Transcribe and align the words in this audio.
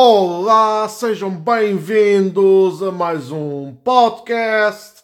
Olá, 0.00 0.86
sejam 0.90 1.30
bem-vindos 1.30 2.82
a 2.82 2.92
mais 2.92 3.30
um 3.30 3.74
podcast. 3.82 5.02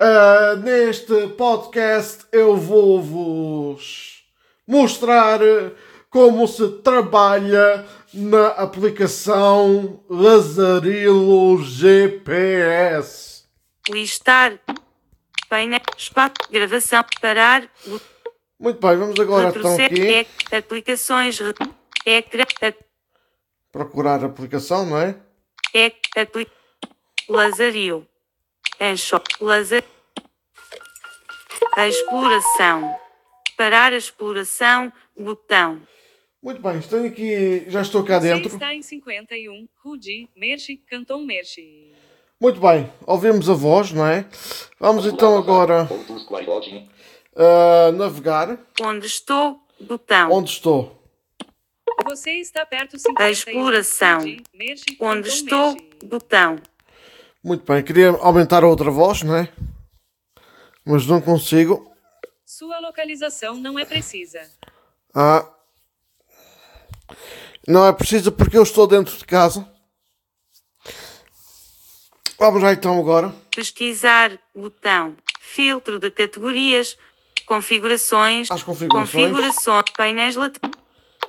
Uh, 0.00 0.56
neste 0.62 1.28
podcast 1.36 2.24
eu 2.32 2.56
vou-vos 2.56 4.24
mostrar 4.66 5.38
como 6.08 6.48
se 6.48 6.66
trabalha 6.78 7.84
na 8.14 8.46
aplicação 8.52 10.02
Lazarilo 10.08 11.62
GPS. 11.62 13.44
listar, 13.90 14.58
painel, 15.50 15.80
espaço, 15.94 16.32
gravação, 16.50 17.04
parar, 17.20 17.68
Muito 18.58 18.80
bem, 18.80 18.96
vamos 18.96 19.20
agora 19.20 19.50
então 19.54 19.74
aqui 19.74 20.00
ec- 20.00 20.54
aplicações, 20.54 21.38
ec- 22.06 22.46
procurar 23.80 24.22
a 24.22 24.26
aplicação, 24.26 24.86
não 24.86 24.98
é? 24.98 25.16
ec- 25.74 26.08
apli- 26.16 26.50
Lazario, 27.28 28.06
enxo, 28.80 29.20
lazar, 29.40 29.82
a 31.76 31.86
exploração, 31.88 32.96
parar 33.56 33.92
a 33.92 33.96
exploração, 33.96 34.90
botão, 35.18 35.82
Muito 36.42 36.62
bem, 36.62 36.78
estou 36.78 37.04
aqui, 37.04 37.64
já 37.68 37.82
estou 37.82 38.02
cá 38.04 38.20
Você 38.20 38.28
dentro. 38.34 38.54
está 38.54 38.72
em 38.72 38.80
51, 38.80 39.68
Rudi, 39.84 40.30
Merche, 40.36 40.76
Canton 40.76 41.24
Merche. 41.26 41.92
Muito 42.40 42.60
bem, 42.60 42.90
ouvimos 43.06 43.50
a 43.50 43.54
voz, 43.54 43.90
não 43.92 44.06
é? 44.06 44.26
Vamos 44.78 45.04
então 45.06 45.36
agora 45.36 45.88
ah, 47.36 47.90
navegar. 47.92 48.58
onde 48.80 49.06
estou, 49.06 49.60
botão, 49.80 50.30
Onde 50.30 50.50
estou? 50.50 51.02
Você 52.04 52.32
está 52.32 52.64
perto 52.66 52.98
51, 52.98 53.24
A 53.26 53.30
exploração. 53.30 54.20
Onde 55.00 55.28
estou, 55.28 55.76
botão, 56.04 56.56
Muito 57.42 57.64
bem, 57.70 57.82
queria 57.82 58.10
aumentar 58.10 58.62
a 58.64 58.68
outra 58.68 58.90
voz, 58.90 59.22
não 59.22 59.36
é? 59.36 59.48
Mas 60.84 61.06
não 61.06 61.20
consigo. 61.20 61.90
Sua 62.44 62.78
localização 62.80 63.54
não 63.56 63.78
é 63.78 63.84
precisa. 63.84 64.40
Ah. 65.14 65.48
Não 67.66 67.86
é 67.86 67.92
preciso 67.92 68.30
porque 68.32 68.56
eu 68.58 68.62
estou 68.62 68.86
dentro 68.86 69.16
de 69.16 69.24
casa. 69.24 69.68
Vamos 72.38 72.62
lá 72.62 72.72
então 72.72 72.98
agora. 72.98 73.34
pesquisar, 73.54 74.38
botão, 74.54 75.16
filtro 75.40 75.98
de 75.98 76.10
categorias, 76.10 76.96
configurações, 77.46 78.50
Às 78.50 78.62
configurações. 78.62 79.10
configurações, 79.32 79.84
painéis 79.96 80.36
laterais, 80.36 80.76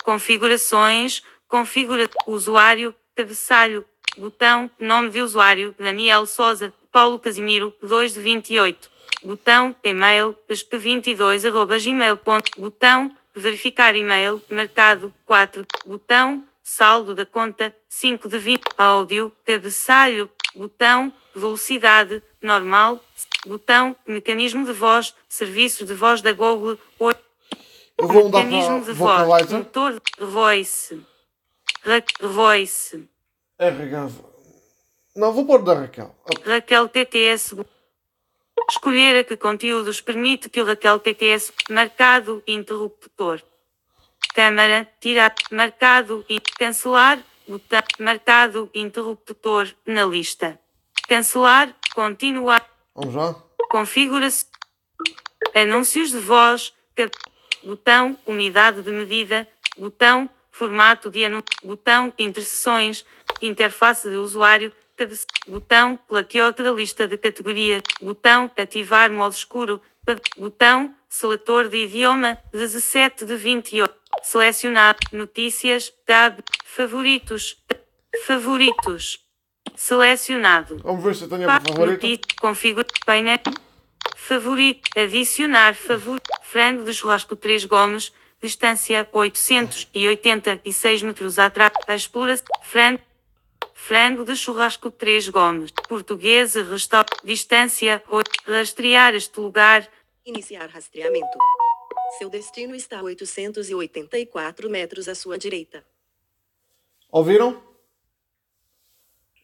configurações, 0.08 1.22
configura, 1.50 2.09
usuário, 2.25 2.95
cabeçalho, 3.13 3.83
botão, 4.17 4.72
nome 4.80 5.09
de 5.09 5.19
usuário, 5.19 5.75
Daniel 5.77 6.25
Souza, 6.25 6.73
Paulo 6.94 7.19
Casimiro, 7.19 7.75
2 7.83 8.14
de 8.14 8.22
28, 8.22 8.89
botão, 9.22 9.75
e-mail, 9.83 10.33
pesp22, 10.49 11.45
arroba 11.45 11.77
gmail 11.77 12.16
ponto, 12.16 12.49
botão, 12.58 13.14
verificar 13.36 13.97
e-mail, 13.97 14.41
mercado, 14.49 15.14
4, 15.25 15.67
botão, 15.86 16.42
saldo 16.64 17.14
da 17.14 17.25
conta, 17.25 17.75
5 17.89 18.30
de 18.30 18.39
20, 18.39 18.61
áudio, 18.77 19.30
cabeçalho, 19.44 20.31
botão, 20.55 21.11
velocidade, 21.36 22.23
normal, 22.42 23.03
botão, 23.45 23.94
mecanismo 24.08 24.66
de 24.66 24.71
voz, 24.71 25.14
serviços 25.27 25.86
de 25.86 25.94
voz 25.94 26.21
da 26.21 26.31
Google, 26.31 26.80
8, 26.97 27.27
Eu 27.98 28.08
vou 28.08 28.26
mudar 28.26 28.44
mecanismo 28.44 28.80
para 28.84 28.94
de 28.94 28.98
voz, 29.00 29.22
Vocalizer. 29.28 29.58
motor, 29.59 30.02
voice, 30.20 31.02
Ra- 31.84 32.28
voice, 32.28 33.09
RH. 33.58 34.09
Não, 35.16 35.34
vou 35.34 35.45
pôr 35.45 35.64
da 35.64 35.73
Raquel. 35.73 36.16
Raquel 36.45 36.88
TTS, 36.89 37.56
escolher 38.70 39.20
a 39.20 39.23
que 39.23 39.36
conteúdos 39.36 39.99
permite 39.99 40.48
que 40.49 40.61
o 40.61 40.66
Raquel 40.66 40.99
TTS, 40.99 41.52
marcado, 41.70 42.44
interruptor, 42.45 43.42
câmara, 44.36 44.88
tirar, 45.02 45.33
marcado 45.52 46.23
e 46.30 46.39
cancelar, 46.39 47.20
botão, 47.48 47.82
marcado, 48.00 48.70
interruptor, 48.76 49.73
na 49.88 50.05
lista, 50.05 50.60
cancelar, 51.08 51.76
continuar, 51.95 52.64
Vamos 52.94 53.16
lá. 53.16 53.36
Configura-se. 53.70 54.45
Anúncios 55.55 56.11
de 56.11 56.20
voz. 56.20 56.73
cap- 56.95 57.11
Botão 57.64 58.18
Unidade 58.26 58.82
de 58.82 58.92
medida. 58.92 59.48
Botão 59.78 60.30
Formato 60.52 61.10
de 61.10 61.26
anúncio. 61.26 61.45
Botão 61.64 62.14
Interseções. 62.18 63.06
Interface 63.42 64.10
de 64.10 64.16
usuário. 64.16 64.73
Botão 65.48 65.98
Plaqueote 66.08 66.64
da 66.64 66.72
lista 66.72 67.08
de 67.08 67.18
categoria. 67.18 67.82
Botão 68.02 68.50
Ativar 68.58 69.12
modo 69.12 69.34
escuro. 69.34 69.82
Botão 70.38 70.95
Seletor 71.10 71.70
de 71.70 71.86
idioma. 71.86 72.38
17 72.52 73.26
de 73.26 73.36
28. 73.36 73.94
Selecionar. 74.24 74.95
Notícias. 75.12 75.94
Tab. 76.06 76.39
Favoritos. 76.66 77.58
Favoritos. 78.26 79.20
Selecionado. 79.76 80.80
Vamos 80.84 81.04
ver 81.04 81.16
se 81.16 81.24
eu 81.24 81.30
tenho 81.30 81.50
a 81.50 81.60
favorita. 81.62 82.08
Configura 82.39 82.88
painel. 83.06 83.39
Favorito. 84.27 84.89
Adicionar 84.99 85.73
favorito. 85.73 86.30
Frango 86.42 86.83
de 86.83 86.93
churrasco 86.93 87.33
3 87.33 87.64
gomes. 87.64 88.11
Distância 88.43 89.08
886 89.10 91.02
metros 91.02 91.39
atrás. 91.39 91.71
A 91.88 91.95
exploração. 91.95 92.45
Frango. 92.61 93.02
Frango 93.73 94.26
de 94.26 94.36
churrasco 94.36 94.92
3 94.92 95.30
gomes. 95.30 95.71
Português 95.88 96.55
e 96.55 96.61
restaurante. 96.61 97.15
Distância 97.23 98.04
8. 98.10 98.30
Rastrear 98.45 99.15
este 99.15 99.39
lugar. 99.39 99.89
Iniciar 100.26 100.67
rastreamento. 100.67 101.38
Seu 102.17 102.30
destino 102.30 102.76
está 102.76 102.99
a 102.99 103.04
884 103.04 104.70
metros 104.70 105.08
à 105.08 105.15
sua 105.15 105.38
direita. 105.38 105.86
Ouviram? 107.09 107.64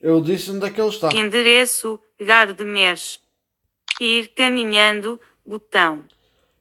Eu 0.01 0.19
disse 0.19 0.51
onde 0.51 0.65
é 0.65 0.69
que 0.69 0.81
ele 0.81 0.89
está. 0.89 1.07
Endereço. 1.13 1.97
Gar 2.19 2.51
mês. 4.03 4.25
Ir 4.25 4.27
caminhando. 4.29 5.19
Botão. 5.45 6.05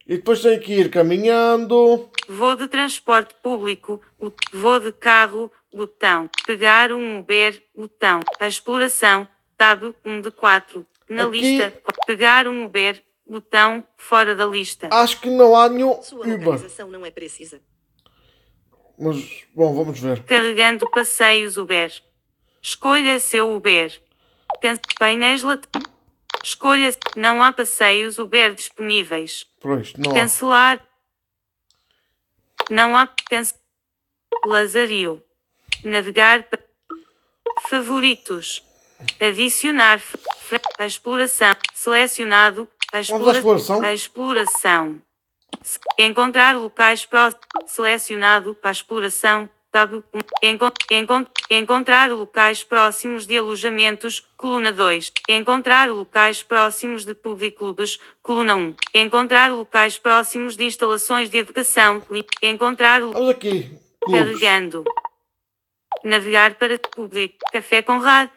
E 0.06 0.16
depois 0.16 0.42
tenho 0.42 0.60
que 0.60 0.72
ir 0.72 0.91
caminhando. 0.91 2.10
Vou 2.28 2.56
de 2.56 2.66
transporte 2.66 3.34
público, 3.41 4.00
vou 4.53 4.80
de 4.80 4.91
carro, 4.92 5.50
botão. 5.72 6.28
Pegar 6.44 6.91
um 6.92 7.20
Uber, 7.20 7.62
botão. 7.76 8.20
A 8.41 8.48
exploração, 8.48 9.28
tab 9.56 9.94
1 10.04 10.20
de 10.20 10.30
4. 10.32 10.84
Na 11.08 11.25
Aqui- 11.26 11.41
lista, 11.41 11.72
pegar 12.06 12.48
um 12.48 12.64
Uber, 12.64 13.00
botão, 13.25 13.84
fora 13.97 14.34
da 14.34 14.44
lista. 14.47 14.88
Acho 14.91 15.20
que 15.20 15.30
não 15.30 15.56
há 15.56 15.69
nenhum 15.69 16.03
Sua 16.03 16.20
Uber. 16.20 16.38
localização 16.38 16.91
não 16.91 17.06
é 17.06 17.10
precisa. 17.12 17.60
Mas, 18.98 19.44
bom, 19.54 19.72
vamos 19.74 19.98
ver. 20.00 20.22
Carregando 20.24 20.91
passeios 20.91 21.56
Uber. 21.56 21.92
Escolha 22.60 23.20
seu 23.20 23.54
Uber. 23.54 24.00
Painéis 24.98 25.42
laterais. 25.44 25.91
Escolha. 26.42 26.91
Não 27.16 27.42
há 27.42 27.53
passeios 27.53 28.19
Uber 28.19 28.54
disponíveis. 28.54 29.47
Pois, 29.60 29.92
não 29.94 30.10
há. 30.10 30.14
Cancelar. 30.14 30.86
Não 32.70 32.97
há. 32.97 33.06
Cance... 33.28 33.54
Lazario. 34.44 35.22
Navegar. 35.84 36.47
Favoritos. 37.69 38.62
Adicionar. 39.20 40.00
A 40.78 40.86
exploração. 40.86 41.56
Selecionado. 41.75 42.69
A, 42.92 43.00
explora- 43.00 43.38
exploração. 43.38 43.82
a 43.82 43.94
exploração. 43.94 45.03
Encontrar 45.98 46.56
locais 46.56 47.06
próximos. 47.06 47.44
Selecionado 47.66 48.54
para 48.54 48.70
a 48.70 48.72
exploração. 48.72 49.48
Tab 49.72 49.91
1. 49.95 50.03
Encon- 50.42 50.72
encon- 50.91 51.27
encontrar 51.51 52.10
locais 52.10 52.63
próximos 52.63 53.27
de 53.27 53.39
alojamentos. 53.39 54.21
Coluna 54.36 54.71
2. 54.71 55.10
Encontrar 55.30 55.89
locais 55.89 56.42
próximos 56.42 57.07
de 57.07 57.15
clubes. 57.15 57.98
Coluna 58.22 58.54
1. 58.54 58.74
Encontrar 58.95 59.51
locais 59.51 59.98
próximos 59.98 60.57
de 60.57 60.65
instalações 60.65 61.30
de 61.30 61.39
educação. 61.39 62.03
Encontrar 62.42 63.01
Vamos 63.01 63.30
aqui. 63.30 63.71
Carregando. 64.10 64.84
Navegar 66.04 66.54
para 66.57 66.78
público. 66.78 67.36
Café 67.51 67.80
Conrad. 67.80 68.28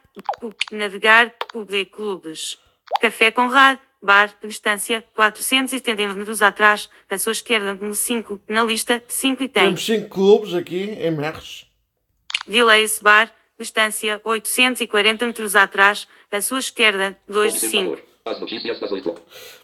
Navegar 0.72 1.34
público 1.52 1.98
clubes. 1.98 2.58
Café 3.02 3.30
Conrad. 3.32 3.78
Bar. 4.06 4.34
Distância 4.44 5.04
470 5.14 6.14
metros 6.14 6.42
atrás. 6.42 6.90
À 7.10 7.18
sua 7.18 7.34
esquerda, 7.34 7.74
no 7.74 7.94
5. 7.94 8.42
Na 8.48 8.64
lista 8.64 9.04
5 9.08 9.44
e 9.44 9.50
tem. 9.50 9.66
Temos 9.66 9.86
5 9.86 10.10
clubes 10.10 10.54
aqui 10.54 10.92
em 10.92 11.12
Merres. 11.12 11.66
Vilace 12.48 13.04
Bar. 13.04 13.34
Distância 13.60 14.22
840 14.24 15.26
metros 15.26 15.56
atrás. 15.56 16.08
À 16.32 16.42
sua 16.42 16.60
esquerda, 16.60 17.18
2 17.28 17.54
de 17.54 17.60
5. 17.60 17.92
Observador. 17.92 18.16
As 18.26 18.40
notícias 18.40 18.80
das 18.80 18.92
oito. 18.92 19.16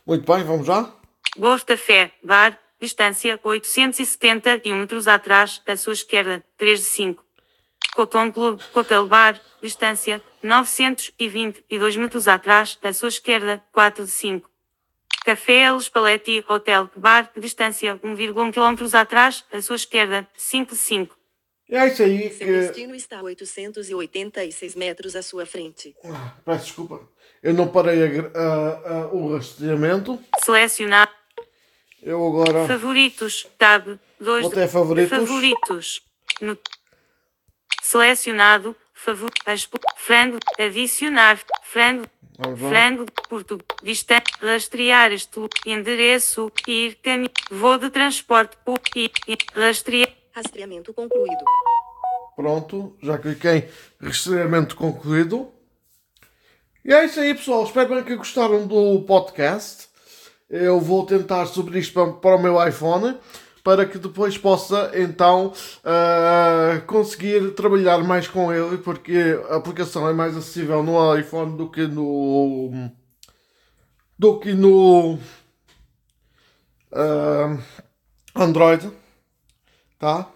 Muito 0.06 0.32
bem, 0.32 0.44
vamos 0.44 0.68
lá. 0.68 0.96
Gosto 1.38 1.66
Café, 1.66 2.12
Bar, 2.24 2.58
distância 2.80 3.40
871 3.44 4.76
metros 4.76 5.08
atrás, 5.08 5.62
à 5.66 5.76
sua 5.76 5.94
esquerda, 5.94 6.44
3 6.58 6.80
de 6.80 6.86
5. 6.86 7.26
Cotton 7.96 8.32
Club, 8.32 8.62
Cotel 8.74 9.06
Bar, 9.08 9.40
distância 9.62 10.22
922 10.42 11.96
metros 11.98 12.28
atrás, 12.28 12.78
à 12.82 12.94
sua 12.94 13.10
esquerda, 13.10 13.64
4 13.72 14.06
de 14.06 14.12
5. 14.12 14.50
Café 15.26 15.62
El 15.66 15.78
Spalletti 15.82 16.44
Hotel 16.48 16.90
Bar, 16.96 17.30
distância 17.38 18.00
1,1 18.04 18.52
km 18.52 18.96
atrás, 18.96 19.44
à 19.52 19.62
sua 19.62 19.76
esquerda, 19.76 20.28
5 20.36 20.72
de 20.72 20.78
5. 20.78 21.16
E 21.70 21.76
é 21.76 21.88
isso 21.88 22.02
aí. 22.04 22.30
Seu 22.34 22.48
que- 22.48 22.54
destino 22.60 22.96
está 22.96 23.20
a 23.20 23.24
886 23.24 24.76
metros 24.76 25.16
à 25.16 25.22
sua 25.22 25.46
frente. 25.46 25.96
Ah, 26.04 26.34
Peço 26.44 26.66
desculpa. 26.66 27.08
Eu 27.44 27.54
não 27.54 27.68
parei 27.68 28.04
a 28.04 28.08
a- 28.38 29.04
a- 29.04 29.08
o 29.14 29.34
rastreamento. 29.36 30.20
Selecionar 30.44 31.10
Eu 32.02 32.26
agora. 32.28 32.68
favoritos, 32.68 33.48
tab 33.58 33.98
2 34.20 34.44
Botei 34.44 34.68
favoritos. 34.68 35.18
favoritos. 35.18 36.02
No... 36.42 36.58
Selecionado, 37.92 38.74
favor, 38.94 39.30
frango, 39.98 40.38
adicionar, 40.58 41.38
frango, 41.62 42.06
frango, 42.70 43.06
português, 43.28 43.68
distante, 43.84 44.32
rastrear 44.42 45.12
este 45.12 45.42
endereço, 45.66 46.50
ir, 46.66 46.96
caminho, 47.04 47.30
voo 47.52 47.78
de 47.78 47.90
transporte, 47.90 48.58
ir, 48.96 49.38
rastrear, 49.54 50.08
Rastreamento 50.34 50.94
concluído. 50.94 51.44
Pronto, 52.38 52.96
já 53.04 53.18
cliquei 53.18 53.70
em 54.02 54.06
rastreamento 54.06 54.78
concluído. 54.78 55.52
E 56.86 56.94
é 56.94 57.04
isso 57.04 57.20
aí, 57.20 57.34
pessoal. 57.34 57.66
Espero 57.66 57.94
bem 57.94 58.06
que 58.06 58.16
gostaram 58.16 58.66
do 58.66 59.02
podcast. 59.02 59.90
Eu 60.50 60.80
vou 60.80 61.06
tentar 61.06 61.46
subir 61.46 61.80
isto 61.80 61.94
para, 61.94 62.14
para 62.14 62.36
o 62.38 62.42
meu 62.42 62.66
iPhone 62.66 63.18
para 63.64 63.86
que 63.86 63.98
depois 63.98 64.38
possa 64.38 64.92
então 64.96 65.54
ah, 65.84 66.82
conseguir 66.88 67.52
trabalhar 67.52 68.00
mais 68.00 68.28
com 68.28 68.52
ele 68.54 68.78
porque 68.78 69.40
a 69.50 69.58
aplicação 69.58 70.08
é 70.08 70.14
mais 70.14 70.36
acessível 70.36 70.84
no 70.84 71.16
iPhone 71.16 71.58
do 71.58 71.70
que 71.70 71.86
no 71.88 72.90
do 74.18 74.40
que 74.40 74.54
no 74.54 75.20
ah, 76.92 77.58
Android 78.36 78.92
tá? 80.02 80.28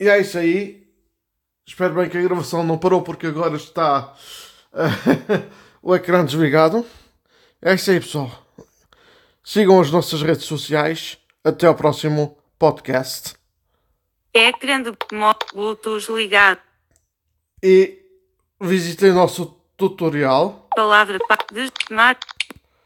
E 0.00 0.08
é 0.08 0.20
isso 0.20 0.36
aí. 0.36 0.84
Espero 1.64 1.94
bem 1.94 2.08
que 2.08 2.18
a 2.18 2.22
gravação 2.22 2.64
não 2.64 2.76
parou 2.76 3.02
porque 3.02 3.28
agora 3.28 3.56
está 3.56 4.12
o 5.80 5.94
ecrã 5.94 6.24
desligado. 6.24 6.84
É 7.62 7.74
isso 7.74 7.90
aí 7.90 8.00
pessoal. 8.00 8.30
Sigam 9.44 9.80
as 9.80 9.90
nossas 9.90 10.20
redes 10.20 10.44
sociais 10.44 11.16
até 11.48 11.66
ao 11.66 11.74
próximo 11.74 12.36
podcast. 12.58 13.34
Ecrã 14.34 14.82
de 14.82 14.92
modo 15.12 15.38
Bluetooth 15.54 16.12
ligado, 16.12 16.60
e 17.62 17.98
visitem 18.60 19.10
o 19.10 19.14
nosso 19.14 19.46
tutorial. 19.76 20.68
Palavra 20.76 21.18
pa, 21.26 21.36
de, 21.52 21.70
mar, 21.90 22.16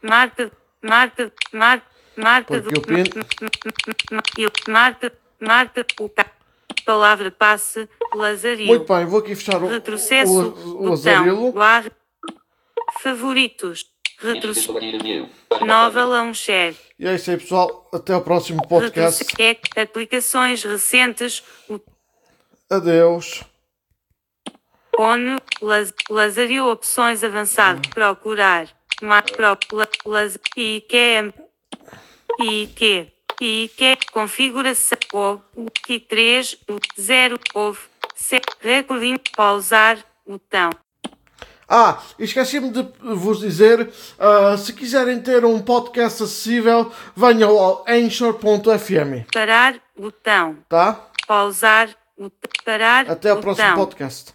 marca, 0.01 0.51
marca, 0.81 1.33
marca, 1.51 1.85
marca 2.15 2.61
do, 2.61 2.71
marca, 4.67 5.13
marca, 5.39 5.85
o 5.99 6.09
ca- 6.09 6.31
palavra 6.85 7.29
passe, 7.31 7.87
lazario. 8.15 8.65
muito 8.67 8.91
bem 8.91 9.05
vou 9.05 9.19
aqui 9.19 9.35
fechar 9.35 9.61
o, 9.61 9.67
Retrocesso, 9.67 10.31
o, 10.31 10.47
o 10.47 10.77
botão, 10.79 10.93
Azarilo 10.93 11.51
guarda, 11.51 11.91
favoritos, 12.99 13.85
retrocesso, 14.23 14.73
nova 15.65 16.05
launcher, 16.05 16.75
e 16.97 17.07
é 17.07 17.15
isso 17.15 17.29
aí 17.31 17.37
pessoal. 17.37 17.89
Até 17.93 18.13
ao 18.13 18.21
próximo 18.21 18.65
podcast. 18.67 19.23
Retrocesso, 19.23 19.69
é, 19.75 19.81
aplicações 19.81 20.63
recentes, 20.63 21.43
o 21.69 21.79
adeus. 22.69 23.43
ONU, 24.97 25.37
Laz, 25.61 25.93
Lazario 26.09 26.67
opções 26.67 27.23
avançado, 27.23 27.89
procurar, 27.89 28.69
ma, 29.01 29.21
pro, 29.21 29.57
la, 29.73 29.87
laz, 30.05 30.37
IQM, 30.55 31.33
IQ, 32.39 33.11
IQ, 33.41 33.97
configuração, 34.11 34.97
o, 35.11 35.41
o, 35.55 35.65
I3, 35.89 36.57
o, 36.69 37.01
0, 37.01 37.39
OV, 37.55 37.79
C, 38.15 38.39
recording, 38.61 39.17
pausar, 39.35 39.97
botão. 40.25 40.69
Ah, 41.67 41.97
esqueci-me 42.19 42.69
de 42.69 42.85
vos 43.01 43.39
dizer, 43.39 43.89
ah, 44.19 44.55
se 44.57 44.73
quiserem 44.73 45.19
ter 45.21 45.43
um 45.45 45.59
podcast 45.61 46.23
acessível, 46.23 46.91
venham 47.15 47.57
ao 47.57 47.83
Anchor.fm, 47.87 49.25
Parar, 49.33 49.75
botão. 49.97 50.57
tá? 50.69 50.99
Pausar, 51.27 51.89
botão. 52.17 52.39
Parar, 52.65 53.09
Até 53.09 53.29
ao 53.29 53.37
próximo 53.37 53.75
podcast. 53.75 54.33